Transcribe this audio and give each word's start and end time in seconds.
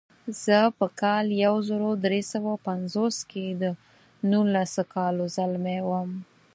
زه 0.43 0.57
په 0.77 0.85
کال 1.01 1.25
یو 1.45 1.55
زر 1.69 1.81
درې 2.05 2.21
سوه 2.31 2.53
پنځوس 2.67 3.17
کې 3.31 3.45
د 3.61 3.63
نولسو 4.31 4.83
کالو 4.95 5.25
ځلمی 5.35 5.79
وم. 5.87 6.09